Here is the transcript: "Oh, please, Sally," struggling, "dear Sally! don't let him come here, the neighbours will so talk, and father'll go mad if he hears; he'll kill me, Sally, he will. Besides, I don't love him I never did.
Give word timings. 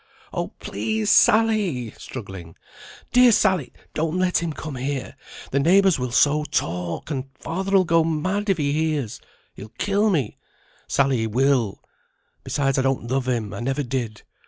"Oh, 0.33 0.47
please, 0.57 1.11
Sally," 1.11 1.91
struggling, 1.91 2.55
"dear 3.13 3.31
Sally! 3.31 3.71
don't 3.93 4.17
let 4.17 4.41
him 4.41 4.51
come 4.51 4.75
here, 4.75 5.15
the 5.51 5.59
neighbours 5.59 5.99
will 5.99 6.09
so 6.09 6.43
talk, 6.43 7.11
and 7.11 7.29
father'll 7.39 7.83
go 7.83 8.03
mad 8.03 8.49
if 8.49 8.57
he 8.57 8.73
hears; 8.73 9.21
he'll 9.53 9.69
kill 9.77 10.09
me, 10.09 10.39
Sally, 10.87 11.17
he 11.17 11.27
will. 11.27 11.83
Besides, 12.43 12.79
I 12.79 12.81
don't 12.81 13.11
love 13.11 13.27
him 13.27 13.53
I 13.53 13.59
never 13.59 13.83
did. 13.83 14.23